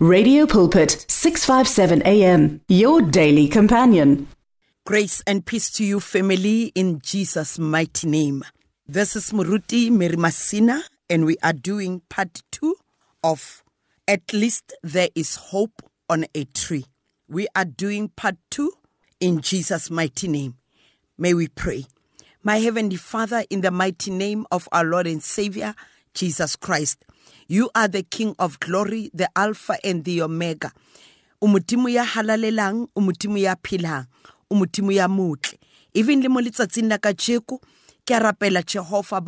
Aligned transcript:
Radio 0.00 0.46
Pulpit 0.46 1.04
657 1.08 2.02
AM 2.06 2.60
your 2.68 3.02
daily 3.02 3.48
companion. 3.48 4.28
Grace 4.86 5.24
and 5.26 5.44
peace 5.44 5.70
to 5.70 5.84
you, 5.84 5.98
family, 5.98 6.70
in 6.76 7.00
Jesus' 7.00 7.58
mighty 7.58 8.06
name. 8.06 8.44
This 8.86 9.16
is 9.16 9.32
Muruti 9.32 9.90
Mary 9.90 10.14
Masina, 10.14 10.82
and 11.10 11.24
we 11.24 11.36
are 11.42 11.52
doing 11.52 12.02
part 12.08 12.42
two 12.52 12.76
of 13.24 13.64
At 14.06 14.32
Least 14.32 14.72
There 14.84 15.08
is 15.16 15.34
Hope 15.34 15.82
on 16.08 16.26
a 16.32 16.44
Tree. 16.44 16.84
We 17.28 17.48
are 17.56 17.64
doing 17.64 18.10
part 18.10 18.36
two 18.50 18.70
in 19.18 19.40
Jesus' 19.40 19.90
mighty 19.90 20.28
name. 20.28 20.54
May 21.18 21.34
we 21.34 21.48
pray. 21.48 21.86
My 22.44 22.58
Heavenly 22.58 22.94
Father, 22.94 23.42
in 23.50 23.62
the 23.62 23.72
mighty 23.72 24.12
name 24.12 24.46
of 24.52 24.68
our 24.70 24.84
Lord 24.84 25.08
and 25.08 25.20
Savior, 25.20 25.74
Jesus 26.14 26.56
Christ, 26.56 27.04
you 27.46 27.70
are 27.74 27.88
the 27.88 28.02
King 28.02 28.34
of 28.38 28.60
glory, 28.60 29.10
the 29.14 29.28
Alpha 29.36 29.76
and 29.84 30.04
the 30.04 30.22
Omega. 30.22 30.72
Umutimu 31.42 31.88
ya 31.88 32.04
halalelang, 32.04 32.88
umutimu 32.96 33.38
ya 33.38 33.56
philang, 33.62 34.06
umutimu 34.50 34.92
ya 34.92 35.08
mutle. 35.08 35.58
Even 35.94 36.20
le 36.20 36.28
mo 36.28 36.40
letsatsing 36.40 36.88
la 36.88 36.98
kajeko, 36.98 37.60
ke 38.04 38.10
a 38.10 38.20
rapela 38.20 38.62
Jehova 38.62 39.20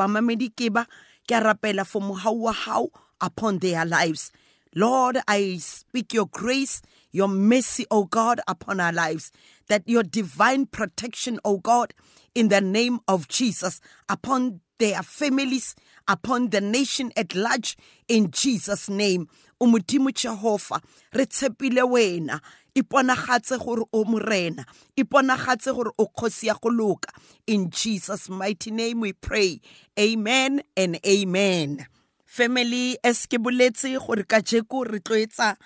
ke 0.57 0.73
ba, 0.73 0.87
ke 1.27 1.33
a 1.33 1.41
rapela 1.41 1.87
for 1.87 2.01
wa 2.01 2.87
upon 3.21 3.59
their 3.59 3.85
lives. 3.85 4.33
Lord, 4.75 5.19
I 5.27 5.57
speak 5.59 6.15
your 6.15 6.27
grace, 6.27 6.81
your 7.11 7.29
mercy, 7.29 7.87
O 7.91 8.05
God, 8.05 8.41
upon 8.47 8.79
our 8.79 8.93
lives, 8.93 9.33
that 9.69 9.83
your 9.87 10.05
divine 10.05 10.67
protection, 10.67 11.41
O 11.45 11.59
God, 11.59 11.93
in 12.35 12.49
the 12.49 12.61
name 12.61 13.01
of 13.09 13.27
Jesus, 13.27 13.81
upon 14.09 14.61
their 14.79 15.03
families, 15.03 15.75
upon 16.11 16.51
the 16.51 16.61
nation 16.61 17.13
at 17.17 17.35
large, 17.35 17.77
in 18.09 18.31
Jesus' 18.31 18.89
name. 18.89 19.29
umodimo 19.61 20.11
jehova 20.11 20.81
re 21.13 21.27
tshepile 21.27 21.83
wena. 21.83 22.41
Iponagatse 22.75 23.59
gore 23.59 23.85
o 23.93 24.05
morena. 24.05 24.65
Iponagatse 24.97 25.75
gore 25.75 25.91
o 25.99 26.07
kgosi 26.07 26.47
ya 26.47 26.55
go 26.55 26.99
in 27.47 27.69
jesus 27.71 28.29
mighty 28.29 28.71
name 28.71 29.01
we 29.01 29.13
pray. 29.13 29.61
Amen 29.99 30.63
and 30.77 30.99
amen. 31.07 31.87
Family 32.25 32.97
as 33.05 33.27
ke 33.27 33.39
boletse 33.39 33.99
gore 33.99 34.25
ka 34.25 34.41
jeko 34.41 34.91
re 34.91 35.01
tlo 35.01 35.17
etsa 35.27 35.57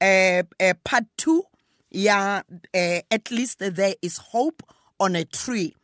uh, 0.00 0.42
uh, 0.60 0.74
part 0.82 1.04
2 1.18 1.42
ya 1.90 2.42
uh, 2.74 3.00
at 3.10 3.30
least 3.30 3.58
there 3.58 3.94
is 4.00 4.16
hope 4.16 4.62
on 4.98 5.14
a 5.14 5.24
tree. 5.24 5.74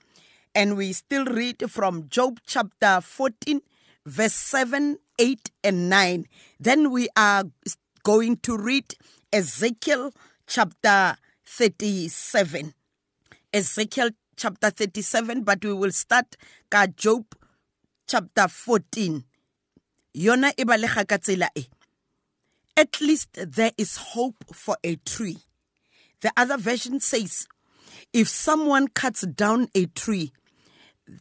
And 0.54 0.76
we 0.76 0.92
still 0.94 1.26
read 1.26 1.70
from 1.70 2.08
job 2.08 2.40
chapter 2.46 3.00
14 3.02 3.60
verse 4.06 4.34
7 4.34 4.96
8 5.18 5.50
and 5.64 5.88
9 5.88 6.24
then 6.60 6.90
we 6.90 7.08
are 7.16 7.44
going 8.02 8.36
to 8.36 8.56
read 8.56 8.94
ezekiel 9.32 10.12
chapter 10.46 11.16
37 11.46 12.74
ezekiel 13.52 14.10
chapter 14.36 14.70
37 14.70 15.42
but 15.42 15.64
we 15.64 15.72
will 15.72 15.92
start 15.92 16.36
ka 16.70 16.86
job 16.86 17.24
chapter 18.06 18.48
14 18.48 19.24
yona 20.14 20.52
e 20.56 20.64
balega 20.64 21.50
e. 21.56 21.68
At 22.76 23.00
least 23.00 23.30
there 23.34 23.72
is 23.76 23.96
hope 23.96 24.36
for 24.54 24.76
a 24.84 24.94
tree. 24.94 25.38
The 26.20 26.30
other 26.36 26.56
version 26.56 27.00
says 27.00 27.48
if 28.12 28.28
someone 28.28 28.88
cuts 28.88 29.22
down 29.22 29.68
a 29.74 29.86
tree 29.86 30.32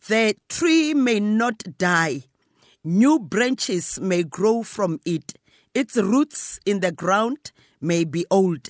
the 0.07 0.35
tree 0.49 0.93
may 0.93 1.19
not 1.19 1.63
die 1.77 2.23
new 2.87 3.19
branches 3.19 3.99
may 3.99 4.23
grow 4.23 4.63
from 4.63 4.99
it 5.05 5.33
its 5.73 5.97
roots 5.97 6.59
in 6.65 6.79
the 6.79 6.91
ground 6.91 7.51
may 7.81 8.03
be 8.03 8.25
old 8.31 8.69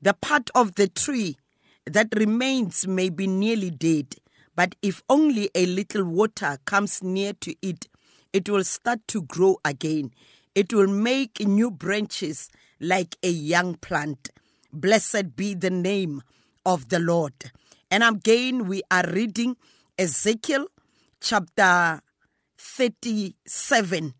the 0.00 0.14
part 0.14 0.48
of 0.54 0.74
the 0.76 0.88
tree 0.88 1.36
that 1.84 2.08
remains 2.16 2.86
may 2.86 3.08
be 3.08 3.26
nearly 3.26 3.70
dead 3.70 4.14
but 4.56 4.74
if 4.80 5.02
only 5.08 5.50
a 5.54 5.66
little 5.66 6.04
water 6.04 6.58
comes 6.64 7.02
near 7.02 7.32
to 7.34 7.54
it 7.60 7.88
it 8.32 8.48
will 8.48 8.64
start 8.64 9.00
to 9.08 9.22
grow 9.22 9.58
again. 9.64 10.12
It 10.54 10.72
will 10.72 10.86
make 10.86 11.40
new 11.40 11.70
branches 11.70 12.50
like 12.80 13.16
a 13.22 13.30
young 13.30 13.74
plant. 13.74 14.30
Blessed 14.72 15.34
be 15.36 15.54
the 15.54 15.70
name 15.70 16.22
of 16.66 16.88
the 16.90 16.98
Lord. 16.98 17.52
And 17.90 18.02
again, 18.04 18.66
we 18.66 18.82
are 18.90 19.04
reading 19.06 19.56
Ezekiel 19.98 20.66
chapter 21.20 22.00
37. 22.58 24.14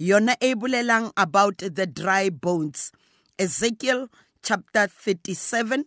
Yona 0.00 0.36
ebulelang 0.40 1.12
about 1.16 1.58
the 1.58 1.86
dry 1.86 2.28
bones. 2.28 2.92
Ezekiel 3.38 4.08
chapter 4.42 4.86
37. 4.86 5.84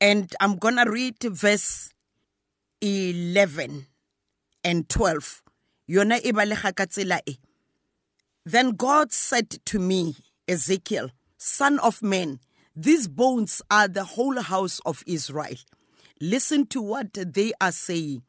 And 0.00 0.34
I'm 0.40 0.58
to 0.58 0.84
read 0.86 1.16
verse 1.20 1.90
11 2.80 3.86
and 4.62 4.88
12. 4.88 5.42
yona 5.88 6.18
e 6.24 6.32
balega 6.32 6.72
ka 6.74 6.86
tsela 6.86 7.20
e 7.26 7.36
then 8.46 8.70
god 8.72 9.12
said 9.12 9.50
to 9.66 9.78
me 9.78 10.16
ezekiel 10.48 11.10
son 11.36 11.78
of 11.80 12.02
man 12.02 12.40
these 12.74 13.06
bones 13.06 13.60
are 13.70 13.86
the 13.86 14.04
whole 14.04 14.40
house 14.40 14.80
of 14.86 15.02
israel 15.06 15.56
listen 16.20 16.66
to 16.66 16.80
what 16.80 17.12
they 17.12 17.52
are 17.60 17.72
saying 17.72 18.22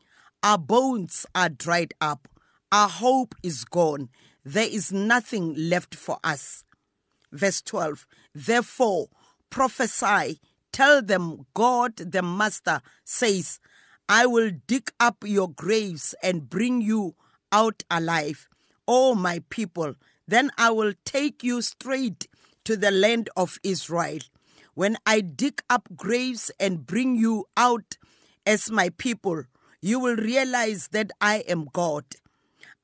our 0.44 0.58
bones 0.58 1.26
are 1.34 1.48
dried 1.50 1.94
up 2.02 2.28
our 2.76 2.90
hope 2.90 3.34
is 3.42 3.64
gone 3.64 4.10
there 4.44 4.68
is 4.68 4.92
nothing 4.92 5.54
left 5.58 5.96
for 5.96 6.18
us 6.24 6.64
verse 7.32 7.62
12 7.62 8.06
therefore 8.34 9.08
prophesy 9.50 10.40
tell 10.72 11.02
them 11.02 11.46
god 11.54 11.96
the 11.96 12.22
master 12.22 12.82
says 13.04 13.60
i 14.10 14.26
will 14.26 14.52
dig 14.68 14.92
up 15.00 15.24
your 15.26 15.50
graves 15.50 16.14
and 16.22 16.50
bring 16.50 16.82
you 16.82 17.16
out 17.56 17.84
alive, 17.90 18.50
O 18.86 19.16
my 19.16 19.42
people, 19.50 19.96
then 20.28 20.52
I 20.58 20.72
will 20.72 20.94
take 21.06 21.42
you 21.42 21.62
straight 21.62 22.28
to 22.66 22.76
the 22.76 22.92
land 22.92 23.30
of 23.38 23.60
Israel. 23.64 24.20
When 24.74 24.98
I 25.06 25.22
dig 25.22 25.62
up 25.70 25.88
graves 25.96 26.52
and 26.60 26.86
bring 26.86 27.16
you 27.16 27.46
out 27.56 27.98
as 28.46 28.70
my 28.70 28.90
people, 28.90 29.44
you 29.82 30.00
will 30.00 30.18
realize 30.18 30.90
that 30.90 31.12
I 31.22 31.46
am 31.48 31.70
God. 31.72 32.04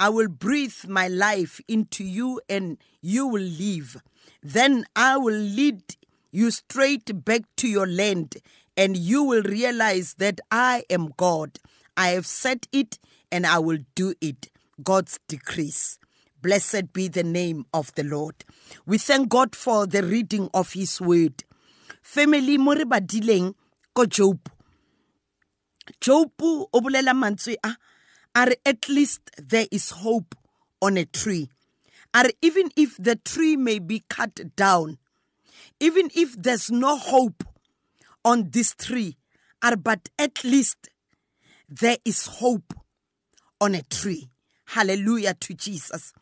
I 0.01 0.09
will 0.09 0.29
breathe 0.29 0.88
my 0.88 1.07
life 1.07 1.62
into 1.67 2.03
you 2.03 2.41
and 2.50 2.79
you 3.01 3.28
will 3.28 3.44
live. 3.44 4.01
Then 4.41 4.85
I 4.95 5.17
will 5.17 5.38
lead 5.38 5.95
you 6.31 6.50
straight 6.50 7.23
back 7.23 7.44
to 7.57 7.67
your 7.67 7.85
land 7.85 8.38
and 8.75 8.97
you 8.97 9.22
will 9.22 9.44
realize 9.44 10.16
that 10.16 10.41
I 10.50 10.85
am 10.90 11.13
God. 11.17 11.59
I 11.95 12.07
have 12.17 12.25
said 12.25 12.66
it 12.72 12.97
and 13.31 13.45
I 13.45 13.59
will 13.59 13.78
do 13.94 14.16
it. 14.22 14.50
God's 14.84 15.19
decrees. 15.28 16.00
Blessed 16.41 16.94
be 16.94 17.07
the 17.07 17.23
name 17.23 17.67
of 17.72 17.94
the 17.94 18.03
Lord. 18.03 18.44
We 18.88 18.97
thank 18.97 19.29
God 19.29 19.56
for 19.56 19.85
the 19.85 20.01
reading 20.01 20.50
of 20.51 20.73
His 20.73 21.00
word. 21.00 21.44
Family 22.01 22.57
mo 22.57 22.73
ko 23.94 24.06
Job. 24.07 24.50
Job 26.00 26.31
o 26.41 26.67
bolela 26.73 27.13
mantswe 27.13 27.56
a 27.63 27.75
are 28.36 28.52
at 28.66 28.88
least 28.90 29.22
there 29.38 29.68
is 29.72 29.92
hope 29.92 30.36
on 30.81 30.97
a 30.97 31.06
tree. 31.06 31.50
Are 32.14 32.30
even 32.42 32.69
if 32.75 32.97
the 32.97 33.16
tree 33.16 33.56
may 33.56 33.80
be 33.80 34.03
cut 34.09 34.56
down, 34.56 34.97
even 35.80 36.09
if 36.14 36.41
there's 36.41 36.70
no 36.70 36.97
hope 36.97 37.44
on 38.25 38.50
this 38.52 38.74
tree, 38.75 39.18
are 39.64 39.75
but 39.75 40.09
at 40.20 40.44
least 40.44 40.90
there 41.70 41.97
is 42.03 42.25
hope 42.25 42.74
on 43.59 43.75
a 43.75 43.81
tree. 43.84 44.30
Hallelujah 44.66 45.34
to 45.36 45.53
Jesus. 45.53 46.14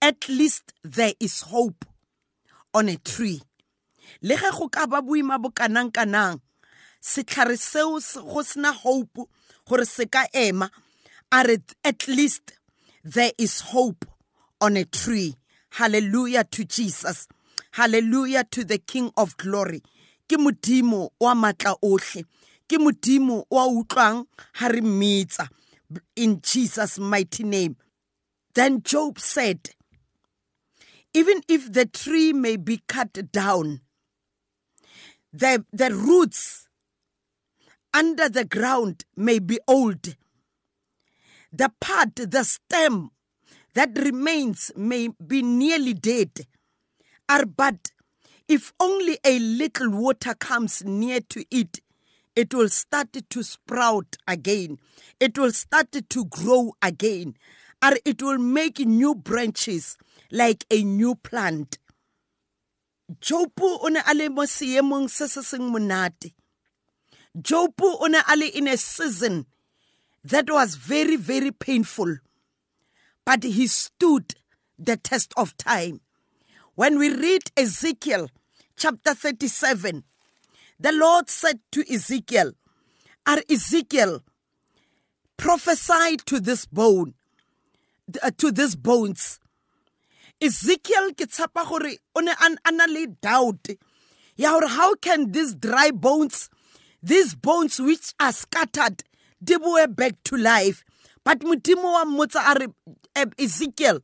At 0.00 0.28
least 0.28 0.72
there 0.82 1.14
is 1.20 1.42
hope 1.42 1.84
on 2.74 2.88
a 2.88 2.96
tree. 2.96 3.42
Le 4.20 4.36
ge 4.36 4.50
go 4.50 4.68
ka 4.68 4.86
ba 4.86 5.00
boima 5.02 5.40
bo 5.40 5.50
kanang 5.50 5.90
kanang 5.90 6.40
setlhare 7.02 7.56
seo 7.58 7.98
go 8.32 8.42
sena 8.42 8.72
hope 8.72 9.28
gore 9.66 9.84
se 9.84 10.06
ka 10.06 10.26
ema 10.34 10.70
are 11.32 11.46
at 11.84 12.08
least 12.08 12.52
there 13.02 13.32
is 13.38 13.60
hope 13.60 14.04
on 14.60 14.76
a 14.76 14.84
tree. 14.84 15.36
Hallelujah 15.70 16.44
to 16.44 16.64
jesus. 16.64 17.26
Hallelujah 17.72 18.44
to 18.50 18.64
the 18.64 18.78
king 18.78 19.10
of 19.16 19.36
glory. 19.38 19.82
Ke 20.28 20.36
modimo 20.36 21.10
wa 21.18 21.34
matla 21.34 21.76
otlhe 21.82 22.24
ke 22.68 22.78
modimo 22.78 23.44
wa 23.50 23.66
utlwang 23.66 24.26
ha 24.54 24.68
re 24.68 24.80
in 26.16 26.40
jesus 26.42 26.98
mighty 26.98 27.44
name. 27.44 27.76
Then 28.54 28.82
Job 28.82 29.18
said, 29.18 29.70
Even 31.14 31.40
if 31.48 31.72
the 31.72 31.86
tree 31.86 32.32
may 32.32 32.56
be 32.56 32.82
cut 32.86 33.32
down, 33.32 33.80
the, 35.32 35.64
the 35.72 35.94
roots 35.94 36.68
under 37.94 38.28
the 38.28 38.44
ground 38.44 39.04
may 39.16 39.38
be 39.38 39.58
old. 39.66 40.16
The 41.52 41.70
part, 41.80 42.16
the 42.16 42.44
stem 42.44 43.10
that 43.74 43.90
remains 43.98 44.72
may 44.74 45.08
be 45.08 45.42
nearly 45.42 45.92
dead. 45.92 46.46
Are 47.28 47.44
but 47.44 47.92
if 48.48 48.72
only 48.80 49.18
a 49.24 49.38
little 49.38 49.90
water 49.90 50.34
comes 50.34 50.82
near 50.84 51.20
to 51.20 51.44
it, 51.50 51.80
it 52.34 52.54
will 52.54 52.70
start 52.70 53.12
to 53.28 53.42
sprout 53.42 54.16
again. 54.26 54.78
It 55.20 55.38
will 55.38 55.52
start 55.52 55.92
to 55.92 56.24
grow 56.24 56.72
again. 56.80 57.36
Or 57.84 57.92
it 58.04 58.22
will 58.22 58.38
make 58.38 58.78
new 58.78 59.14
branches 59.14 59.98
like 60.30 60.64
a 60.70 60.82
new 60.82 61.14
plant. 61.16 61.78
Jobu 63.20 63.78
o 63.82 63.88
ne 63.88 64.00
a 64.06 64.14
le 64.14 64.30
mo 64.30 64.42
seemong 64.42 65.10
se 65.10 65.26
se 65.26 65.42
seng 65.42 65.70
monate. 65.70 66.32
Jobu 67.36 68.00
o 68.00 68.06
ne 68.06 68.20
a 68.26 68.36
le 68.36 68.46
in 68.46 68.68
a 68.68 68.76
season 68.76 69.44
that 70.24 70.50
was 70.50 70.76
very, 70.76 71.16
very 71.16 71.50
painful. 71.50 72.16
But 73.24 73.42
he 73.42 73.66
stood 73.66 74.34
the 74.78 74.96
test 74.96 75.32
of 75.36 75.56
time. 75.56 76.00
When 76.74 76.98
we 76.98 77.14
read 77.14 77.42
Ezekiel 77.56 78.28
chapter 78.76 79.14
37, 79.14 80.04
the 80.80 80.92
Lord 80.92 81.28
said 81.28 81.60
to 81.72 81.84
Ezekiel, 81.92 82.52
Are 83.26 83.42
Ezekiel, 83.48 84.22
prophesy 85.36 86.16
to 86.26 86.40
this 86.40 86.66
bone, 86.66 87.14
uh, 88.22 88.30
to 88.38 88.50
these 88.50 88.74
bones. 88.74 89.38
Ezekiel 90.40 91.12
ke 91.14 91.28
tsapa 91.30 91.64
gore 91.68 91.94
o 92.16 92.20
le 92.20 93.06
doubt 93.06 93.68
how 94.38 94.94
can 94.96 95.30
these 95.30 95.54
dry 95.54 95.90
bones 95.92 96.50
these 97.00 97.36
bones 97.36 97.78
which 97.80 98.12
are 98.18 98.32
scattered 98.32 99.04
di 99.42 99.56
boe 99.58 99.86
back 99.88 100.14
to 100.24 100.36
life 100.36 100.84
but 101.24 101.40
modimo 101.40 101.92
wa 101.92 102.04
mmotsa 102.04 102.40
a 102.50 102.54
re 102.58 102.66
eh, 103.14 103.26
ezekiel 103.38 104.00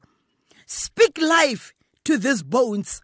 speak 0.67 1.19
life 1.19 1.73
to 2.05 2.17
these 2.19 2.43
bones 2.43 3.01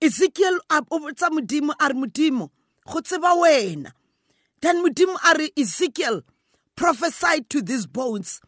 ezekiel 0.00 0.58
o 0.70 0.98
botsa 0.98 1.30
modimo 1.30 1.74
a 1.80 1.88
re 1.88 2.30
go 2.86 3.00
tseba 3.00 3.34
wena 3.42 3.92
then 4.60 4.82
modimo 4.84 5.16
a 5.30 5.38
re 5.38 5.50
ezekiel 5.56 6.22
prophesy 6.76 7.40
to 7.48 7.62
these 7.62 7.86
bones 7.86 8.40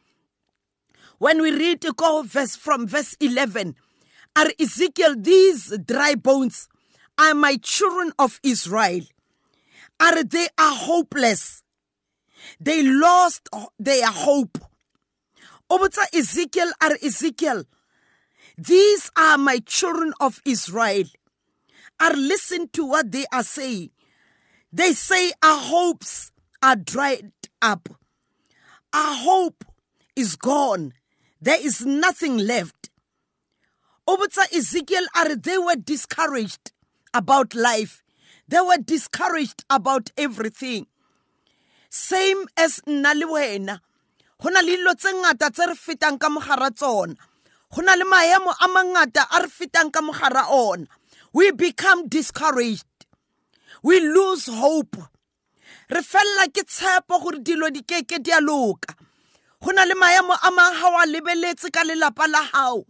when 1.18 1.40
we 1.40 1.50
read 1.50 1.80
go 1.96 2.22
verse 2.22 2.56
from 2.56 2.86
verse 2.86 3.16
11, 3.20 3.74
are 4.36 4.50
Ezekiel, 4.60 5.14
these 5.16 5.76
dry 5.78 6.14
bones 6.14 6.68
are 7.18 7.34
my 7.34 7.56
children 7.56 8.12
of 8.18 8.38
Israel. 8.42 9.00
Are 9.98 10.22
they 10.22 10.48
are 10.58 10.74
hopeless? 10.74 11.62
They 12.60 12.82
lost 12.82 13.48
their 13.78 14.06
hope. 14.06 14.58
Obutsa 15.70 16.04
Ezekiel 16.14 16.70
are 16.80 16.96
Ezekiel. 17.02 17.64
These 18.56 19.10
are 19.16 19.36
my 19.36 19.58
children 19.58 20.12
of 20.20 20.40
Israel. 20.44 21.04
Are 22.00 22.12
listen 22.14 22.68
to 22.70 22.84
what 22.84 23.10
they 23.10 23.24
are 23.32 23.42
saying. 23.42 23.90
They 24.72 24.92
say 24.92 25.32
our 25.42 25.58
hopes 25.58 26.30
are 26.62 26.76
dried 26.76 27.32
up. 27.62 27.88
Our 28.92 29.14
hope 29.14 29.64
is 30.14 30.36
gone. 30.36 30.92
There 31.40 31.60
is 31.60 31.84
nothing 31.84 32.38
left. 32.38 32.90
Obutsa 34.08 34.52
Ezekiel 34.54 35.04
are 35.16 35.34
they 35.34 35.58
were 35.58 35.76
discouraged 35.76 36.72
about 37.12 37.54
life. 37.54 38.02
They 38.48 38.60
were 38.60 38.78
discouraged 38.78 39.64
about 39.68 40.10
everything. 40.16 40.86
Same 41.88 42.46
as 42.56 42.80
nna 42.86 43.14
le 43.14 43.26
wena. 43.26 43.80
Go 44.40 44.48
na 44.50 44.60
le 44.60 44.76
dilo 44.76 44.94
tse 44.94 45.12
ngata 45.12 45.50
tse 45.50 45.66
re 45.66 45.74
fetang 45.74 46.18
ka 46.20 46.28
mogara 46.28 46.70
tsona. 46.70 47.14
Go 47.72 47.82
na 47.82 47.94
le 47.94 48.04
maemo 48.04 48.52
a 48.60 48.66
mangata 48.68 49.26
a 49.30 49.42
re 49.42 49.48
fetang 49.48 49.92
ka 49.92 50.00
mogara 50.00 50.44
ona. 50.50 50.86
We 51.32 51.50
become 51.52 52.08
discouraged. 52.08 52.84
We 53.82 54.00
lose 54.00 54.46
hope. 54.46 54.96
Re 55.90 56.02
fella 56.02 56.48
ke 56.54 56.62
tshepo 56.66 57.22
gore 57.22 57.38
dilo 57.42 57.70
di 57.72 57.82
keke 57.82 58.22
di 58.22 58.30
a 58.32 58.40
loka. 58.40 58.94
go 59.62 59.72
na 59.72 59.84
le 59.84 59.94
maemo 59.94 60.34
a 60.42 60.50
mang 60.50 60.74
ga 60.78 60.88
wa 60.94 61.04
lebeletse 61.06 61.72
ka 61.72 61.82
lelapa 61.82 62.28
la 62.28 62.42
gago 62.52 62.84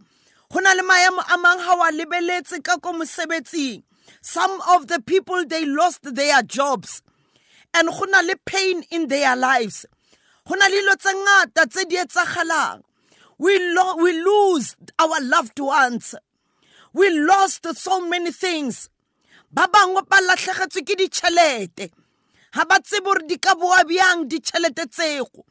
go 0.51 0.59
na 0.59 0.73
le 0.73 0.83
maemo 0.83 1.23
a 1.33 1.37
mang 1.37 1.57
ga 1.57 1.73
wa 1.79 1.89
lebeletse 1.91 2.61
ka 2.63 2.77
ko 2.77 2.91
mosebetsing 2.93 3.81
some 4.21 4.61
of 4.69 4.87
the 4.87 4.99
people 5.01 5.45
they 5.45 5.65
lost 5.65 6.03
their 6.03 6.41
jobs 6.43 7.01
and 7.73 7.89
go 7.89 8.05
na 8.05 8.21
le 8.21 8.35
pain 8.45 8.83
in 8.91 9.07
their 9.07 9.35
lives. 9.35 9.85
Go 10.47 10.55
na 10.55 10.65
le 10.67 10.81
dilo 10.81 10.95
tse 10.95 11.13
ngata 11.13 12.81
we, 13.39 13.73
lo 13.73 13.95
we 13.97 14.13
lose 14.13 14.75
our 14.97 15.21
loved 15.21 15.59
ones. 15.59 16.15
We 16.93 17.09
lost 17.19 17.67
so 17.75 18.01
many 18.07 18.31
things. 18.31 18.89
Ba 19.51 19.67
bangwe 19.71 20.07
ba 20.07 20.17
latlhegetswe 20.17 20.81
ke 20.85 20.95
ditšhelete. 20.97 21.91
Ga 22.53 22.65
ba 22.65 22.79
tsebe 22.81 23.05
gore 23.05 23.27
di 23.27 23.37
ka 23.37 23.55
boa 23.55 23.83
bjang 23.83 24.27
ditšhelete 24.27 24.89
tsego 24.89 25.45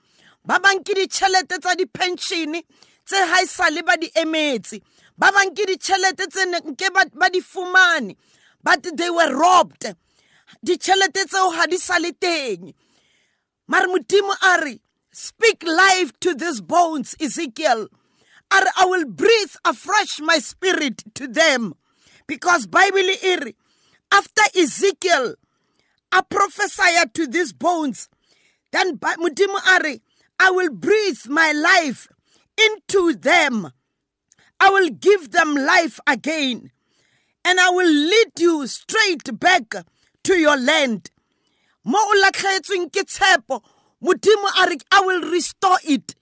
ba 0.46 0.60
bang 0.62 0.78
ke 0.86 0.94
ditšhelete 0.94 1.58
tsa 1.58 1.74
di-pensione 1.74 2.62
tse 3.04 3.19
ga 3.26 3.42
e 3.42 3.46
sale 3.46 3.82
ba 3.82 3.96
di 3.98 4.06
emetse. 4.14 4.78
Ba 5.19 5.32
bang 5.34 5.50
ke 5.50 5.66
ditšhelete 5.66 6.30
tse 6.30 6.46
nke 6.46 6.86
ba 6.94 7.28
di 7.30 7.40
fumane. 7.40 8.16
But 8.62 8.86
they 8.96 9.10
were 9.10 9.34
robbed 9.34 9.94
ditšhelete 10.64 11.25
tseo 11.26 11.50
ga 11.56 11.66
di 11.66 11.78
sale 11.78 12.12
teng 12.12 12.75
mare 13.69 13.87
modimo 13.87 14.34
a 14.43 14.60
re 14.64 14.81
speak 15.12 15.62
life 15.64 16.12
to 16.20 16.34
these 16.34 16.60
bones 16.60 17.16
ezekiel 17.20 17.88
a 18.50 18.58
re 18.64 18.70
i 18.82 18.84
will 18.87 19.06
breathe 19.06 19.54
afresh 19.64 20.20
my 20.20 20.38
spirit 20.38 21.02
to 21.14 21.26
them 21.28 21.75
because 22.26 22.66
bible 22.66 23.10
e 23.22 23.37
re 23.44 23.54
after 24.12 24.43
ezekiel 24.54 25.34
a 26.12 26.22
prophesy 26.22 26.94
to 27.12 27.26
these 27.26 27.52
bones 27.52 28.08
then 28.72 28.98
modimo 28.98 29.58
a 29.76 29.82
re 29.82 30.00
I 30.38 30.50
will 30.50 30.70
breathe 30.70 31.26
my 31.28 31.52
life 31.52 32.08
into 32.58 33.14
them. 33.14 33.72
I 34.60 34.70
will 34.70 34.90
give 34.90 35.31
them 35.32 35.54
life 35.54 35.98
again. 36.06 36.70
And 37.44 37.60
I 37.60 37.70
will 37.70 37.90
lead 37.90 38.32
you 38.38 38.66
straight 38.66 39.38
back 39.38 39.75
to 40.26 40.37
your 40.37 40.56
land. 40.56 41.11
Mo 41.84 41.99
o 41.99 42.23
latlhetsweng 42.25 42.90
ke 42.93 43.06
tshepo, 43.06 43.62
modimo 44.02 44.49
a 44.62 44.69
re 44.69 44.76
I 44.90 45.00
will 45.00 45.31
restore 45.31 45.78
it. 45.84 46.14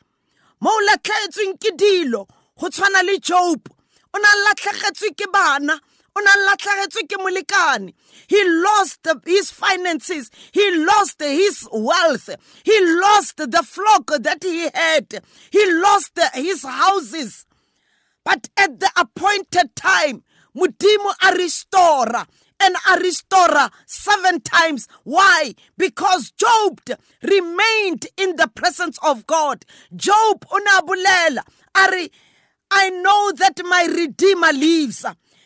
Mo 0.61 0.71
o 0.71 0.89
latlhetsweng 0.91 1.59
ke 1.59 1.77
dilo, 1.77 2.29
go 2.59 2.69
tshwana 2.69 3.03
le 3.03 3.19
Job. 3.19 3.69
O 4.13 4.19
na 4.19 4.29
latlhegetswe 4.47 5.17
ke 5.17 5.33
bana, 5.33 5.81
o 6.17 6.21
na 6.21 6.33
latlhegetswe 6.49 7.09
ke 7.09 7.17
molekane 7.17 7.95
he 8.29 8.43
lost 8.49 9.07
his 9.27 9.51
finances. 9.51 10.31
He 10.53 10.85
lost 10.85 11.21
his 11.21 11.69
wealth. 11.73 12.31
He 12.65 13.01
lost 13.01 13.37
the 13.37 13.63
flock 13.63 14.11
that 14.21 14.43
he 14.43 14.69
had. 14.73 15.23
He 15.51 15.73
lost 15.73 16.19
his 16.35 16.63
houses. 16.63 17.47
But 18.25 18.49
at 18.57 18.81
the 18.81 18.91
appointed 18.97 19.77
time, 19.77 20.25
Mudimu 20.57 21.13
a 21.23 21.37
restorer 21.37 22.27
and 22.61 22.77
a 22.91 22.99
restorer 23.01 23.71
seven 23.87 24.41
times. 24.41 24.89
Why? 25.03 25.55
Because 25.77 26.31
Job 26.33 26.81
remained 27.23 28.07
in 28.17 28.37
the 28.37 28.49
presence 28.55 28.99
of 29.03 29.27
God. 29.27 29.65
Job 29.95 30.47
unabulela 30.51 31.43
ari 31.75 32.11
I 32.71 32.91
know 32.91 33.33
that 33.33 33.61
my 33.65 33.87
redeemer 33.95 34.53
lives. 34.53 35.05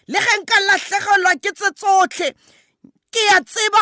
le 0.08 0.18
ge 0.18 0.36
nka 0.40 0.56
latlhegelwa 0.66 1.32
ke 1.42 1.52
tse 1.52 1.70
tsotlhe 1.76 2.34
tseba 3.44 3.80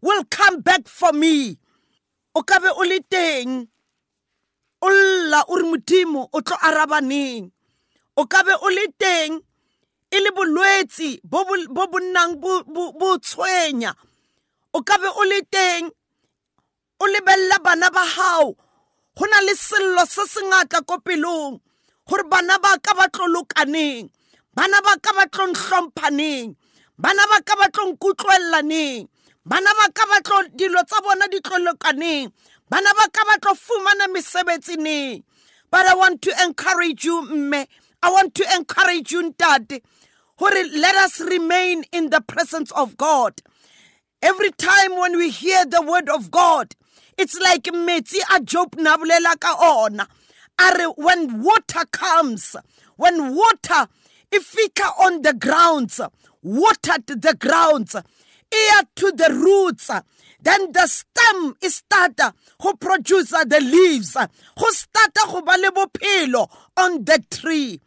will 0.00 0.24
come 0.30 0.60
back 0.60 0.86
for 0.88 1.12
me 1.12 1.58
o 2.34 2.42
ka 2.42 2.58
be 2.60 2.68
o 2.68 2.82
le 2.84 2.98
teng 3.10 3.68
o 4.82 4.88
lla 4.88 5.42
o 5.48 5.56
e 10.16 10.20
le 10.24 10.30
bolwetsi 10.36 11.20
bo 11.22 11.44
bo 11.44 11.98
nnang 12.00 12.40
bo 12.40 13.08
tshwenya. 13.18 13.92
O 14.72 14.82
ka 14.82 14.96
o 14.96 15.24
le 15.24 15.40
teng 15.54 15.90
o 17.00 17.04
lebelela 17.06 17.58
bana 17.62 17.90
ba 17.90 18.04
gago 18.04 18.56
go 19.16 19.24
na 19.26 19.40
le 19.40 19.54
sello 19.54 20.04
se 20.04 20.24
se 20.26 20.40
ngata 20.48 20.80
ko 20.88 20.98
pelong 21.04 21.60
gore 22.08 22.24
bana 22.28 22.58
ba 22.58 22.78
ka 22.80 22.94
ba 22.94 23.08
tlo 23.08 23.44
bana 24.56 24.80
ba 24.80 24.96
ka 25.04 25.12
ba 25.12 25.24
tlo 25.28 25.44
bana 26.98 27.22
ba 27.28 27.38
ka 27.44 27.54
ba 27.56 27.68
tlo 27.68 27.92
bana 29.46 29.70
ba 29.78 29.86
ka 29.94 30.04
ba 30.10 30.18
tlo 30.24 30.38
dilo 30.56 30.82
tsa 30.88 31.00
bona 31.04 31.28
di 31.28 31.40
tlo 31.40 31.58
lokaneng 31.58 32.32
bana 32.70 32.90
ba 32.98 33.06
ka 33.12 33.22
ba 33.28 33.38
tlo 33.38 33.54
fumana 33.54 34.08
mesebetsi 34.08 34.76
neng. 34.76 35.22
But 35.70 35.86
i 35.86 35.94
want 35.94 36.22
to 36.22 36.32
encourage 36.42 37.04
you 37.04 37.22
mme 37.22 37.66
i 38.02 38.10
want 38.10 38.34
to 38.34 38.44
encourage 38.54 39.12
you 39.12 39.22
ntate 39.22 39.82
let 40.40 40.94
us 40.96 41.20
remain 41.20 41.84
in 41.92 42.10
the 42.10 42.20
presence 42.20 42.70
of 42.72 42.96
god. 42.96 43.40
Every 44.22 44.50
time 44.50 44.96
when 44.98 45.16
we 45.16 45.30
hear 45.30 45.64
the 45.64 45.82
word 45.82 46.08
of 46.08 46.30
god 46.30 46.74
it's 47.18 47.38
like 47.40 47.64
metsi 47.64 48.18
a 48.34 48.40
job 48.40 48.74
na 48.78 48.96
bolela 48.96 49.38
ka 49.40 49.56
ona. 49.82 50.06
Are 50.58 50.90
when 50.92 51.42
water 51.42 51.84
comes 51.90 52.56
when 52.96 53.34
water 53.34 53.88
ifika 54.30 54.90
on 55.00 55.22
the 55.22 55.34
grounds 55.34 56.00
watered 56.42 57.06
the 57.06 57.34
grounds 57.38 57.94
ear 57.94 58.82
to 58.94 59.12
the 59.12 59.32
roots 59.32 59.90
then 60.40 60.72
the 60.72 60.86
stem 60.86 61.54
is 61.62 61.82
starta 61.82 62.32
who 62.62 62.74
produce 62.76 63.30
the 63.30 63.60
leaves 63.60 64.14
who 64.58 64.72
starta 64.72 65.26
go 65.30 65.42
ba 65.42 65.56
le 65.58 65.70
bophelo 65.72 66.48
on 66.76 67.04
the 67.04 67.22
tree. 67.30 67.80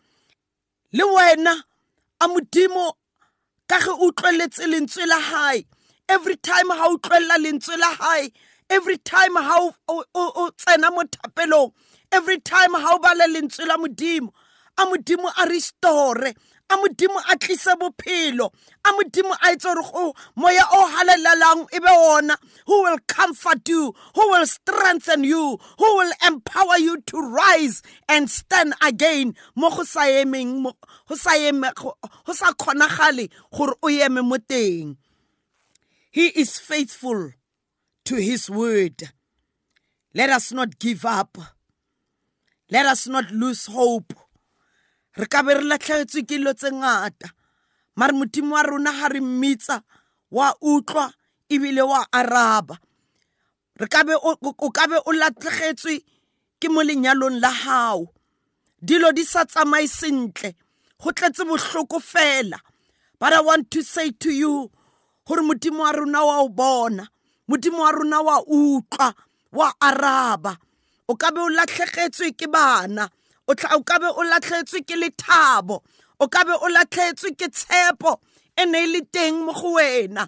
Le 0.91 1.03
wena 1.03 1.61
a 2.21 2.27
modimo 2.27 2.93
ka 3.67 3.79
ge 3.79 3.91
utlweletse 4.07 4.65
lentswe 4.67 5.05
la 5.07 5.19
hae. 5.19 5.65
Every 6.07 6.35
time 6.37 6.69
ha 6.69 6.85
o 6.89 6.97
tlwella 6.97 7.37
lentswe 7.37 7.77
la 7.77 7.93
hae 7.93 8.31
every 8.69 8.97
time 8.97 9.35
ha 9.35 9.71
o 9.87 10.51
tsena 10.57 10.91
mo 10.91 11.03
thapelong 11.03 11.71
every 12.11 12.39
time 12.39 12.73
ha 12.73 12.95
o 12.95 12.99
bala 12.99 13.25
lentswe 13.27 13.65
la 13.65 13.77
modimo 13.77 14.29
a 14.77 14.85
modimo 14.85 15.29
a 15.37 15.45
restore 15.47 16.33
a 16.69 16.77
modimo 16.77 17.17
a 17.29 17.35
tlise 17.35 17.73
bophelo 17.81 18.51
a 18.85 18.89
modimo 18.93 19.33
a 19.41 19.51
etse 19.53 19.63
gore 19.73 19.81
go 19.91 20.13
moya 20.35 20.63
o 20.71 20.85
halelelang 20.87 21.65
e 21.73 21.79
be 21.79 21.89
ona 21.89 22.37
who 22.67 22.83
will 22.83 22.99
comfort 23.07 23.67
you 23.67 23.93
who 24.15 24.29
will 24.31 24.45
strengthen 24.45 25.23
you 25.23 25.57
who 25.79 25.97
will 25.97 26.13
empower 26.27 26.77
you 26.77 26.88
and 28.07 28.29
stand 28.29 28.73
again. 28.81 29.35
Mo 29.55 29.69
go 29.69 29.83
go 31.75 31.93
go 32.25 32.33
sa 32.33 32.53
kgonagale 32.53 33.29
gore 33.51 33.75
o 33.83 33.87
he 36.11 36.27
is 36.27 36.57
faithful 36.59 37.31
to 38.05 38.15
his 38.15 38.49
word. 38.49 39.13
Let 40.13 40.29
us 40.31 40.51
not 40.51 40.79
give 40.79 41.05
up. 41.05 41.37
Let 42.71 42.85
us 42.85 43.07
not 43.07 43.31
lose 43.31 43.67
hope. 43.67 44.13
Re 45.17 45.25
ka 45.25 45.43
be 45.43 45.53
re 45.53 45.77
ke 45.77 46.37
wa 48.51 48.61
rona 48.61 49.09
re 49.09 49.19
mmitsa 49.19 49.83
wa 50.31 50.53
utlwa 50.61 51.13
wa 51.49 52.05
araba. 52.11 52.79
Re 53.79 53.87
ka 53.87 54.03
be 54.03 54.15
o 54.17 54.69
ka 54.71 54.87
be 54.87 54.97
o 55.05 55.11
ke 56.59 56.67
mo 56.69 56.81
lenyalong 56.83 57.39
la 57.39 57.51
gago 57.51 58.11
dilo 58.81 59.11
di 59.11 59.23
sa 59.23 59.45
tsamaye 59.45 59.87
sentle 59.87 60.55
go 60.99 61.11
tletse 61.11 61.43
bohloko 61.47 61.99
fela. 61.99 62.59
But 63.19 63.33
i 63.33 63.41
want 63.41 63.71
to 63.71 63.83
say 63.83 64.11
to 64.11 64.31
you 64.31 64.71
gore 65.27 65.43
modimo 65.43 65.79
wa 65.79 65.91
rona 65.91 66.25
wa 66.25 66.39
o 66.41 66.49
bona 66.49 67.07
modimo 67.49 67.79
wa 67.79 67.91
rona 67.91 68.21
wa 68.21 68.43
utlwa 68.43 69.13
wa 69.51 69.73
araba. 69.81 70.57
O 71.07 71.15
ka 71.15 71.31
be 71.31 71.39
o 71.39 71.49
latlhegetswe 71.49 72.37
ke 72.37 72.47
bana 72.51 73.09
o 73.47 73.53
tla 73.53 73.75
o 73.75 73.83
kabe 73.83 74.07
o 74.07 74.23
latlhetswe 74.23 74.85
ke 74.85 74.95
lethabo 74.95 75.81
o 76.19 76.27
kabe 76.27 76.53
o 76.53 76.67
latlhetswe 76.69 77.35
ke 77.35 77.49
tshepo 77.49 78.19
e 78.55 78.65
ne 78.65 78.83
e 78.83 78.87
le 78.87 79.01
teng 79.01 79.43
mo 79.45 79.53
go 79.53 79.75
wena. 79.75 80.27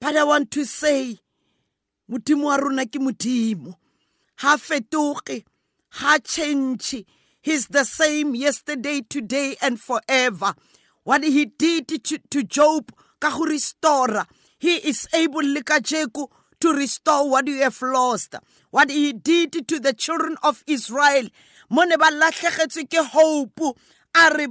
But 0.00 0.16
i 0.16 0.24
want 0.24 0.50
to 0.52 0.64
say 0.64 1.18
modimo 2.10 2.44
wa 2.50 2.56
rona 2.56 2.86
ke 2.86 2.98
modimo 2.98 3.76
ha 4.42 4.56
fetoge 4.56 5.44
ha 6.00 6.18
change 6.24 7.04
he's 7.42 7.66
the 7.68 7.84
same 7.84 8.34
yesterday 8.34 9.02
today 9.02 9.56
and 9.60 9.78
forever. 9.80 10.54
What 11.04 11.24
he 11.24 11.46
did 11.46 11.88
to, 11.88 12.18
to 12.18 12.42
job 12.42 12.90
ka 13.20 13.30
go 13.36 13.44
restore 13.44 14.24
he 14.58 14.76
is 14.76 15.08
able 15.12 15.42
le 15.44 15.62
ka 15.62 15.80
jeku 15.80 16.28
to 16.60 16.72
restore 16.72 17.28
what 17.30 17.46
you 17.48 17.62
have 17.62 17.80
lost. 17.82 18.34
What 18.70 18.90
he 18.90 19.12
did 19.12 19.68
to 19.68 19.78
the 19.78 19.92
children 19.92 20.36
of 20.42 20.64
israel 20.66 21.28
mo 21.68 21.84
ne 21.84 21.96
ba 21.96 22.10
ke 22.32 23.04
hope. 23.12 23.60
A 24.14 24.36
re 24.36 24.48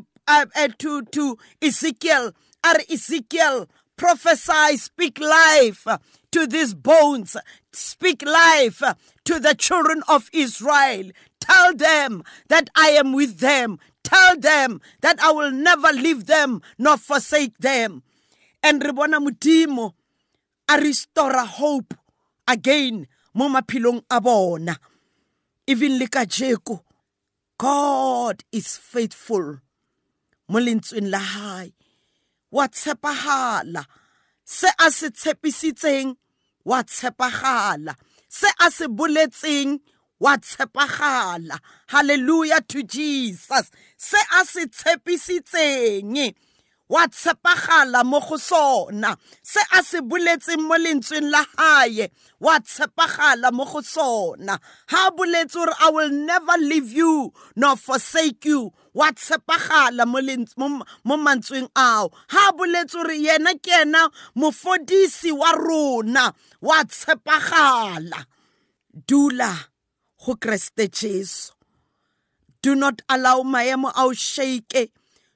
to 0.77 1.01
to 1.01 1.37
Ezekiel 1.61 2.31
a 2.63 2.73
re 2.77 2.85
Ezekiel 2.91 3.67
prophesy 3.99 4.77
speak 4.77 5.19
life 5.19 5.85
to 6.31 6.47
these 6.47 6.73
bones. 6.73 7.35
Speak 7.73 8.23
life 8.23 8.81
to 9.25 9.39
the 9.39 9.53
children 9.53 10.01
of 10.07 10.29
Israel. 10.31 11.11
Tell 11.41 11.75
them 11.75 12.23
that 12.47 12.69
I 12.75 12.91
am 12.91 13.11
with 13.11 13.39
them. 13.39 13.77
Tell 14.03 14.39
them 14.39 14.79
that 15.01 15.19
I 15.21 15.31
will 15.31 15.51
never 15.51 15.91
leave 15.91 16.25
them 16.27 16.61
nor 16.77 16.97
forsake 16.97 17.57
them. 17.57 18.01
And 18.63 18.81
re 18.81 18.93
bona 18.93 19.19
modimo 19.19 19.93
a 20.69 20.79
restore 20.79 21.45
hope 21.45 21.93
again 22.47 23.05
mo 23.33 23.49
maphelong 23.49 24.03
a 24.09 24.21
bona. 24.21 24.79
Even 25.67 25.99
le 25.99 26.07
ka 26.07 26.23
jeko 26.23 26.81
God 27.57 28.45
is 28.51 28.77
faithful 28.77 29.59
mo 30.47 30.59
lentsweng 30.59 31.11
la 31.11 31.19
wa 32.51 32.67
tshepahala. 32.67 33.85
Se 34.43 34.67
a 34.79 34.91
se 34.91 35.09
tshepisitseng 35.09 36.15
wa 36.65 36.83
tshepagala 36.83 37.95
se 38.29 38.47
a 38.59 38.69
se 38.71 38.87
boletseng 38.87 39.79
wa 40.19 40.37
tshepagala 40.37 41.59
hallelujah 41.87 42.61
to 42.67 42.83
jesus. 42.83 43.71
Se 43.97 44.17
a 44.39 44.45
se 44.45 44.65
tshepisitseng 44.67 46.33
wa 46.89 47.07
tshepagala 47.07 48.03
mo 48.03 48.19
go 48.19 48.37
sona. 48.37 49.15
Se 49.43 49.59
a 49.77 49.83
se 49.83 50.01
boletseng 50.01 50.61
mo 50.67 50.75
lentsweng 50.75 51.29
la 51.29 51.45
hae 51.57 52.09
wa 52.39 52.59
tshepagala 52.59 53.51
mo 53.53 53.65
go 53.65 53.81
sona. 53.81 54.59
Ha 54.87 55.11
boletse 55.11 55.53
gore 55.53 55.73
i 55.79 55.89
will 55.91 56.09
never 56.09 56.57
leave 56.57 56.91
you 56.91 57.31
nor 57.55 57.75
forsake 57.77 58.45
you. 58.45 58.73
Wa 58.93 59.11
tshepagala 59.11 60.07
mo 60.09 61.17
mantsweng 61.17 61.69
ao. 61.75 62.11
Ha 62.29 62.51
boletse 62.57 62.97
gore 62.97 63.15
yena 63.15 63.53
ke 63.61 63.81
ena 63.81 64.09
mofodisi 64.35 65.31
wa 65.31 65.51
rona. 65.53 66.33
Wa 66.61 66.83
tshepagala. 66.83 68.25
Dula 69.07 69.53
go 70.25 70.35
kreste 70.35 70.89
jesu. 70.91 71.53
Do 72.61 72.75
not 72.75 73.01
allow 73.07 73.43
maemo 73.43 73.89
a 73.95 74.03
o 74.03 74.13
shake 74.13 74.91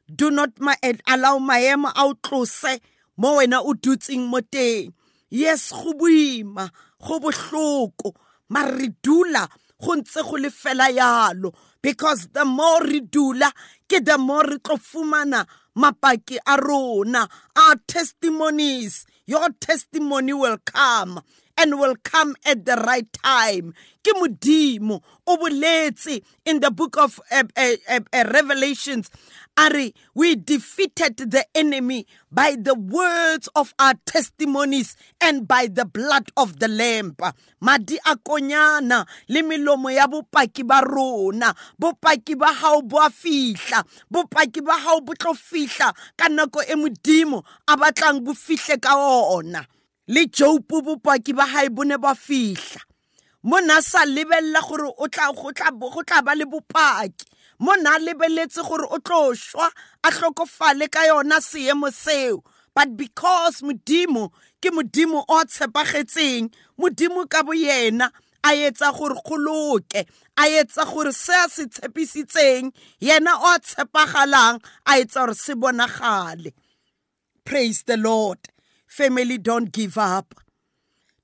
do 0.08 0.32
not 0.32 0.60
ma 0.60 0.74
allow 1.08 1.40
maemo 1.40 1.90
a 1.96 2.06
o 2.06 2.14
tlose 2.14 2.80
mo 3.18 3.38
wena 3.38 3.62
o 3.64 3.74
dutseng 3.74 4.28
mo 4.28 4.40
teng. 4.42 4.94
Yes 5.30 5.72
go 5.72 5.94
boima 5.94 6.70
go 7.00 7.20
bohloko. 7.20 8.16
Mare 8.50 8.78
re 8.78 8.90
dula 9.02 9.48
go 9.82 9.96
ntse 9.96 10.22
go 10.24 10.38
le 10.38 10.50
fela 10.50 10.90
yalo. 10.90 11.54
Because 11.82 12.28
the 12.34 12.46
more 12.46 12.84
re 12.84 13.00
dula 13.00 13.52
ke 13.88 14.04
the 14.04 14.18
more 14.18 14.44
re 14.44 14.58
tlo 14.58 14.78
fumana 14.78 15.46
mapaki 15.78 16.38
a 16.46 16.58
rona. 16.58 17.28
Our 17.56 17.76
testimonies 17.88 19.06
your 19.26 19.50
testimony 19.60 20.34
will 20.34 20.58
come 20.66 21.22
and 21.58 21.80
will 21.80 21.96
come 22.04 22.36
at 22.46 22.66
the 22.66 22.76
right 22.76 23.12
time. 23.14 23.74
Ke 24.04 24.12
modimo 24.20 25.02
o 25.26 25.38
boletse 25.38 26.24
in 26.46 26.60
the 26.60 26.72
book 26.72 26.98
of 26.98 27.20
uh, 27.32 27.44
uh, 27.56 27.76
uh, 27.90 28.24
revelations. 28.34 29.10
Are 29.56 29.92
we 30.16 30.36
defeated 30.36 31.18
the 31.18 31.46
enemy 31.54 32.08
by 32.32 32.58
the 32.60 32.74
words 32.74 33.48
of 33.56 33.74
our 33.78 33.94
testimonies 34.06 34.98
and 35.22 35.48
by 35.48 35.68
the 35.68 35.86
blood 35.86 36.30
of 36.36 36.58
the 36.58 36.68
lamb. 36.68 37.16
Madi 37.62 37.98
a 38.06 38.18
konyana 38.18 39.06
le 39.30 39.42
melomo 39.44 39.94
ya 39.94 40.08
bopaki 40.08 40.66
ba 40.68 40.82
rona. 40.84 41.54
Bopaki 41.80 42.38
ba 42.38 42.48
hao 42.48 42.82
bo 42.82 42.98
a 42.98 43.10
fihla. 43.10 43.86
Bopaki 44.12 44.66
ba 44.66 44.74
hao 44.74 45.02
bo 45.02 45.14
tlo 45.14 45.34
ka 46.18 46.28
nako 46.30 46.62
e 46.68 46.74
modimo 46.74 47.44
a 47.68 47.78
batlang 47.78 48.24
bo 48.26 48.34
ka 48.82 48.96
ona 48.96 49.66
le 50.08 50.26
jobu 50.28 50.82
bopaki 50.82 51.34
ba 51.34 51.46
hae 51.46 51.70
bo 51.70 51.84
ne 51.84 51.98
ba 51.98 52.14
fihla. 52.16 52.82
Mo 53.44 53.60
na 53.60 53.82
sa 53.82 54.06
lebella 54.06 54.62
gore 54.62 54.92
go 54.98 55.08
tla 55.08 56.22
ba 56.22 56.36
le 56.36 56.46
bopaki. 56.46 57.26
Mo 57.60 57.76
na 57.76 57.98
lebeletse 57.98 58.64
gore 58.64 58.88
o 58.92 59.00
tlo 59.00 59.34
shwa 59.34 59.70
a 60.04 60.12
hlokofale 60.12 60.90
ka 60.92 61.08
yona 61.08 61.40
seemo 61.40 61.92
seo. 61.92 62.44
But 62.76 62.98
because 62.98 63.62
modimo 63.62 64.32
ke 64.62 64.72
modimo 64.72 65.24
o 65.30 65.44
tshepagetseng 65.46 66.52
modimo 66.80 67.30
ka 67.30 67.44
bo 67.44 67.54
yena 67.54 68.10
a 68.44 68.52
etsa 68.52 68.92
gore 68.92 69.16
kgoloke 69.16 70.06
a 70.36 70.44
etsa 70.48 70.84
gore 70.92 71.14
se 71.14 71.34
a 71.34 71.48
se 71.48 71.66
tshepisitseng 71.68 72.74
yena 73.00 73.38
o 73.40 73.58
tshepagalang 73.60 74.60
a 74.86 75.00
etsa 75.00 75.28
gore 75.28 75.36
se 75.36 75.54
bonagale. 75.54 76.52
Praise 77.46 77.84
the 77.84 77.98
lord 77.98 78.40
family 79.00 79.38
don't 79.40 79.72
give 79.72 79.98
up 79.98 80.36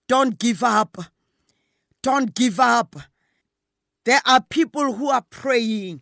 don't 0.08 0.40
give 0.40 0.64
up 0.64 0.98
don't 2.02 2.34
give 2.34 2.60
up 2.60 2.96
there 4.06 4.22
are 4.26 4.42
people 4.42 4.94
who 4.94 5.10
are 5.10 5.26
praying 5.30 6.02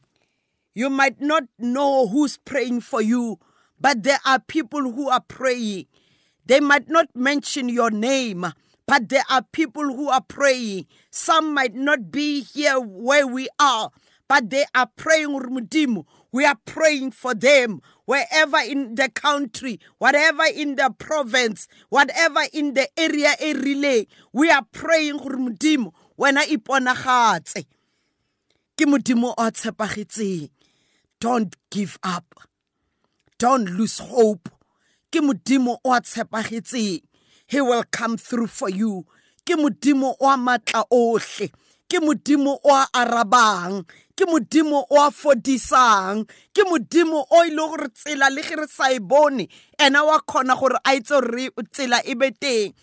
you 0.78 0.92
might 0.92 1.20
not 1.20 1.46
know 1.58 2.08
who's 2.08 2.38
praying 2.38 2.82
for 2.82 3.02
you, 3.02 3.40
but 3.82 4.04
there 4.04 4.20
are 4.24 4.38
people 4.38 4.92
who 4.92 5.10
are 5.10 5.24
praying. 5.28 5.88
They 6.46 6.60
might 6.60 6.88
not 6.88 7.08
mention 7.16 7.68
your 7.68 7.90
name, 7.90 8.46
but 8.86 9.10
there 9.10 9.24
are 9.28 9.42
people 9.42 9.86
who 9.86 10.10
are 10.10 10.22
praying. 10.22 10.86
Some 11.10 11.52
might 11.52 11.74
not 11.74 12.12
be 12.12 12.44
here 12.44 12.80
where 12.80 13.26
we 13.26 13.50
are, 13.60 13.90
but 14.28 14.50
they 14.50 14.66
are 14.76 14.90
praying, 14.96 15.30
Mudimu. 15.30 16.06
We 16.32 16.46
are 16.46 16.58
praying 16.66 17.12
for 17.12 17.34
them. 17.34 17.82
Wherever 18.06 18.58
in 18.60 18.96
the 18.96 19.10
country, 19.10 19.80
whatever 19.98 20.44
in 20.54 20.76
the 20.76 20.94
province, 20.98 21.68
whatever 21.90 22.42
in 22.54 22.74
the 22.74 22.88
area 22.98 23.34
a 23.42 23.54
relay. 23.54 24.08
We 24.32 24.50
are 24.50 24.66
praying 24.72 25.18
gore 25.18 25.38
modimo 25.38 25.92
wena 26.18 26.44
iponagatse 26.44 27.66
ke 28.78 28.86
modimo 28.86 29.34
o 29.38 29.50
tshepagetseng. 29.52 30.50
Don't 31.20 31.56
give 31.70 31.98
up. 32.04 32.36
Don't 33.40 33.66
lose 33.66 34.00
hope. 34.00 34.50
Ke 35.12 35.20
modimo 35.20 35.78
he 37.48 37.62
will 37.62 37.84
come 37.92 38.18
through 38.18 38.48
for 38.48 38.70
you. 38.70 39.06
Ke 39.46 39.58
modimo 39.58 40.16
o 40.20 40.38
matla 40.38 40.86
ohle. 40.92 41.52
Ke 41.90 41.98
o 42.00 42.86
arabang 42.94 43.86
ke 44.18 44.26
modimo 44.26 44.82
o 44.90 44.98
a 44.98 45.12
fodisang. 45.12 46.26
Ke 46.54 46.66
modimo 46.66 47.22
o 47.30 47.44
ile 47.46 47.62
gore 47.70 47.90
tsela 47.94 48.30
le 48.34 48.42
ge 48.42 48.58
re 48.58 48.68
sa 48.68 48.90
e 48.90 49.00
bone 49.00 49.46
ena 49.78 50.04
wa 50.04 50.20
kgona 50.20 50.58
gore 50.58 50.80
a 50.84 50.96
itse 50.98 51.14
gore 51.22 51.50
tsela 51.72 52.02
e 52.04 52.16
be 52.16 52.32
teng. 52.32 52.74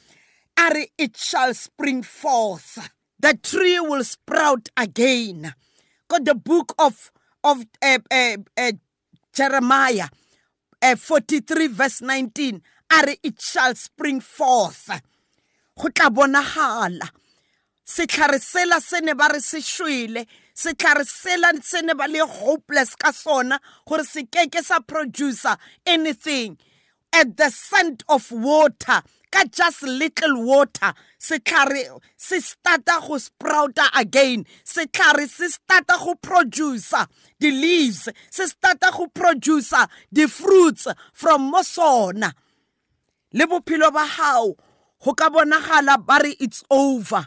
A 0.56 0.70
it 0.98 1.16
shall 1.16 1.52
spring 1.52 2.02
forth. 2.04 2.78
The 3.18 3.34
tree 3.34 3.80
will 3.80 4.04
sprout 4.04 4.68
again. 4.76 5.52
Got 6.06 6.24
the 6.24 6.36
book 6.36 6.74
of 6.78 7.10
of 7.42 7.66
uh, 7.82 7.98
uh, 8.10 8.36
uh, 8.56 8.72
jeremiah 9.34 10.08
uh, 10.80 10.96
43 10.96 11.66
verse 11.66 12.00
19 12.00 12.62
a 12.92 13.06
re 13.06 13.16
it 13.24 13.42
shall 13.42 13.74
spring 13.74 14.20
forth. 14.20 14.88
Go 15.76 15.88
tla 15.88 16.10
bonagala 16.10 17.10
setlhare 17.84 18.38
sela 18.40 18.80
se 18.80 19.00
ne 19.00 19.12
ba 19.14 19.28
re 19.32 19.40
se 19.40 19.58
shwele 19.58 20.26
setlhare 20.54 21.04
sela 21.04 21.50
se 21.62 21.82
ne 21.82 21.94
ba 21.94 22.06
le 22.08 22.20
hopeless 22.20 22.94
ka 22.96 23.10
sona 23.12 23.58
gore 23.86 24.04
se 24.04 24.22
keke 24.24 24.62
sa 24.62 24.80
producer 24.80 25.56
anything. 25.86 26.58
At 27.12 27.36
the 27.36 27.50
scent 27.50 28.02
of 28.08 28.30
water 28.32 29.02
ka 29.30 29.44
just 29.50 29.82
little 29.82 30.44
water 30.44 30.94
setlhare 31.18 32.00
se 32.16 32.38
starta 32.38 33.00
go 33.06 33.18
sprouta 33.18 33.88
again. 33.98 34.44
Setlhare 34.64 35.28
se 35.28 35.48
starta 35.48 35.98
go 35.98 36.14
producer 36.14 37.06
the 37.40 37.50
leaves 37.50 38.08
se 38.30 38.44
starta 38.44 38.92
go 38.92 39.06
producer 39.08 39.86
the 40.12 40.28
fruits 40.28 40.86
from 41.12 41.50
mo 41.50 41.62
sona. 41.62 42.32
Le 43.32 43.46
bophelo 43.46 43.92
ba 43.92 44.06
hao 44.06 44.54
go 45.04 45.12
ka 45.14 45.30
bonagala 45.30 46.04
ba 46.04 46.20
re 46.22 46.36
it's 46.38 46.62
over. 46.70 47.26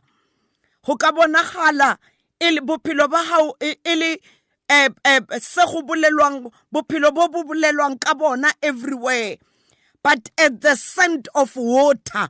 Go 0.85 0.95
ka 0.95 1.11
bonagala 1.11 1.97
e 2.39 2.51
le 2.51 2.61
bophelo 2.61 3.09
ba 3.09 3.23
gago 3.23 3.55
e 3.61 3.95
le 3.95 4.17
um 4.69 5.25
se 5.39 5.61
go 5.65 5.81
bolelwang 5.81 6.51
bophelo 6.73 7.13
bo 7.13 7.27
bo 7.27 7.43
bolelwang 7.43 7.99
ka 7.99 8.13
bona 8.13 8.51
everywhere. 8.61 9.37
But 10.03 10.29
at 10.37 10.61
the 10.61 10.75
scent 10.75 11.27
of 11.35 11.55
water 11.55 12.29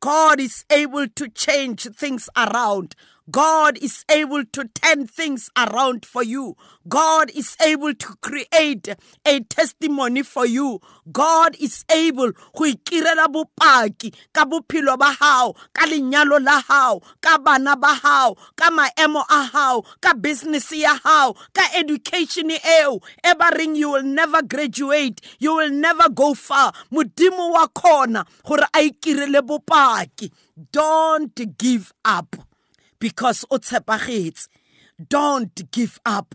god 0.00 0.40
is 0.40 0.64
able 0.70 1.08
to 1.08 1.28
change 1.28 1.88
things 1.94 2.28
around 2.36 2.94
God 3.30 3.78
is 3.82 4.04
able 4.08 4.44
to 4.44 4.68
turn 4.68 5.06
things 5.08 5.50
around 5.56 6.06
for 6.06 6.22
you. 6.22 6.56
God 6.88 7.30
is 7.34 7.56
able 7.60 7.92
to 7.94 8.14
create 8.22 8.88
a 9.26 9.40
testimony 9.40 10.22
for 10.22 10.46
you. 10.46 10.80
God 11.10 11.56
is 11.58 11.84
able 11.90 12.32
go 12.54 12.64
ikirela 12.64 13.26
bopaki 13.26 14.14
ka 14.32 14.44
bophelo 14.44 14.96
ba 14.98 15.12
hao 15.18 15.54
ka 15.72 15.86
lenyalo 15.86 16.42
la 16.42 16.60
hao 16.60 17.00
ka 17.20 17.38
bana 17.38 17.76
ba 17.76 17.94
hao 17.94 18.34
ka 18.56 18.70
maemo 18.70 19.24
a 19.28 19.42
hao 19.44 19.82
ka 20.00 20.14
business 20.14 20.70
ya 20.72 20.94
hao 21.02 21.34
ka 21.52 21.62
education 21.74 22.50
eo 22.50 23.00
e 23.24 23.34
ba 23.34 23.50
you 23.74 23.90
will 23.90 24.02
never 24.02 24.42
graduate 24.42 25.20
you 25.38 25.54
will 25.56 25.70
never 25.70 26.08
go 26.08 26.34
far 26.34 26.72
modimo 26.92 27.52
wa 27.52 27.66
khona 27.68 28.24
gore 28.44 28.66
a 28.74 28.78
ikirele 28.90 29.42
bopaki 29.42 30.30
don't 30.72 31.58
give 31.58 31.92
up 32.04 32.36
because 32.98 33.44
o 33.50 33.58
tshepagetse. 33.58 34.48
Don't 35.08 35.70
give 35.70 35.98
up. 36.06 36.34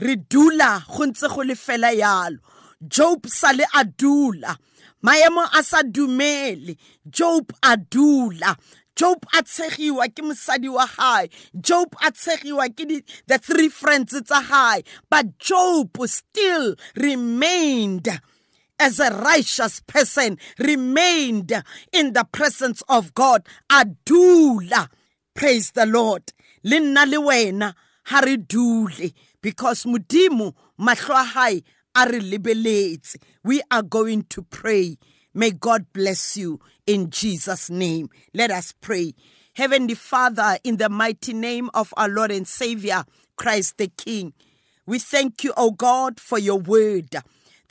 Re 0.00 0.16
dula 0.16 0.84
go 0.88 1.04
ntse 1.06 1.28
go 1.28 1.42
le 1.42 1.54
fela 1.54 1.92
yalo. 1.94 2.38
Job 2.86 3.26
sa 3.26 3.50
le 3.52 3.64
a 3.74 3.84
dula. 3.84 4.56
Maemo 5.04 5.46
a 5.52 5.62
sa 5.62 5.82
dumele. 5.82 6.76
Job 7.08 7.52
a 7.62 7.76
dula. 7.76 8.56
Job 8.96 9.26
a 9.34 9.42
tshegiwa 9.42 10.06
ke 10.14 10.22
mosadi 10.22 10.68
wa 10.72 10.86
gae 10.86 11.28
job 11.60 11.96
a 12.00 12.12
tshegiwa 12.12 12.68
ke 12.76 13.02
the 13.26 13.38
three 13.38 13.68
friends 13.68 14.12
tsa 14.22 14.40
gae 14.48 14.84
but 15.10 15.36
job 15.38 15.90
still 16.06 16.76
remained 16.94 18.08
as 18.78 19.00
a 19.00 19.10
righteous 19.10 19.80
person 19.80 20.38
remained 20.60 21.50
in 21.92 22.12
the 22.12 22.24
presence 22.30 22.82
of 22.88 23.12
god 23.14 23.42
adula 23.68 24.88
praise 25.34 25.72
the 25.72 25.86
lord. 25.86 26.32
Le 26.62 26.80
nna 26.80 27.06
le 27.06 27.18
wena 27.18 27.74
ha 28.04 28.20
re 28.20 28.36
dule 28.36 29.12
because 29.42 29.84
modimo 29.84 30.54
mahlo 30.78 31.14
a 31.14 31.24
hae 31.24 31.62
a 31.94 32.06
re 32.08 32.20
lebeletse. 32.20 33.16
We 33.42 33.62
are 33.70 33.82
going 33.82 34.24
to 34.30 34.42
pray. 34.42 34.98
May 35.34 35.50
god 35.50 35.86
bless 35.92 36.36
you 36.36 36.60
in 36.86 37.10
jesus 37.10 37.70
name. 37.70 38.08
Let 38.32 38.50
us 38.50 38.72
pray. 38.80 39.14
Heavenly 39.54 39.94
father 39.94 40.58
in 40.64 40.76
the 40.78 40.88
mighty 40.88 41.32
name 41.32 41.70
of 41.74 41.92
our 41.96 42.08
lord 42.08 42.30
and 42.30 42.46
savior 42.46 43.04
christ 43.36 43.78
the 43.78 43.88
king 43.88 44.32
we 44.86 44.98
thank 44.98 45.42
you 45.44 45.52
o 45.56 45.70
god 45.70 46.20
for 46.20 46.38
your 46.38 46.58
word. 46.58 47.16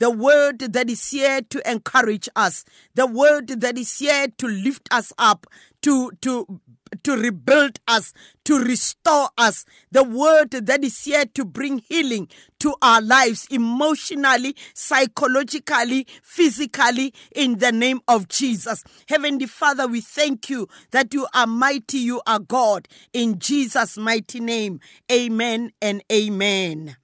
The 0.00 0.10
word 0.10 0.58
that 0.58 0.90
is 0.90 1.10
here 1.10 1.40
to 1.40 1.70
encourage 1.70 2.28
us, 2.34 2.64
the 2.96 3.06
word 3.06 3.46
that 3.48 3.78
is 3.78 3.96
here 3.98 4.26
to 4.38 4.48
lift 4.48 4.88
us 4.90 5.12
up, 5.16 5.46
to, 5.82 6.10
to 6.22 6.60
to 7.02 7.16
rebuild 7.16 7.78
us, 7.88 8.12
to 8.44 8.58
restore 8.58 9.28
us. 9.36 9.64
The 9.90 10.04
word 10.04 10.50
that 10.52 10.84
is 10.84 11.04
here 11.04 11.24
to 11.34 11.44
bring 11.44 11.78
healing 11.78 12.28
to 12.60 12.74
our 12.80 13.00
lives 13.00 13.46
emotionally, 13.50 14.56
psychologically, 14.74 16.06
physically, 16.22 17.12
in 17.34 17.58
the 17.58 17.72
name 17.72 18.00
of 18.08 18.28
Jesus. 18.28 18.84
Heavenly 19.08 19.46
Father, 19.46 19.86
we 19.86 20.00
thank 20.00 20.48
you 20.48 20.68
that 20.90 21.12
you 21.12 21.26
are 21.34 21.46
mighty, 21.46 21.98
you 21.98 22.22
are 22.26 22.38
God. 22.38 22.88
In 23.12 23.38
Jesus' 23.38 23.98
mighty 23.98 24.40
name, 24.40 24.80
amen 25.10 25.72
and 25.82 26.02
amen. 26.12 26.96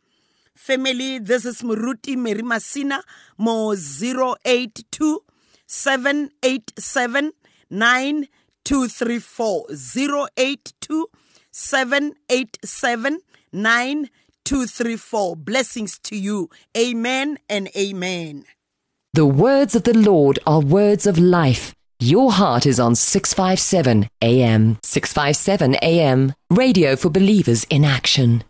Family, 0.54 1.18
this 1.18 1.44
is 1.44 1.62
Muruti 1.62 2.16
Mary 2.16 2.42
Masina, 2.42 3.02
mo 3.38 3.74
082 3.74 5.24
787 5.66 7.32
234 8.70 9.66
082 10.36 11.10
787 11.50 13.20
9234. 13.52 15.36
Blessings 15.36 15.98
to 15.98 16.16
you. 16.16 16.48
Amen 16.78 17.38
and 17.48 17.68
amen. 17.76 18.44
The 19.12 19.26
words 19.26 19.74
of 19.74 19.82
the 19.82 19.98
Lord 19.98 20.38
are 20.46 20.60
words 20.60 21.08
of 21.08 21.18
life. 21.18 21.74
Your 21.98 22.30
heart 22.30 22.64
is 22.64 22.78
on 22.78 22.94
657 22.94 24.08
AM. 24.22 24.78
657 24.84 25.74
AM. 25.82 26.32
Radio 26.48 26.94
for 26.94 27.10
believers 27.10 27.64
in 27.70 27.84
action. 27.84 28.44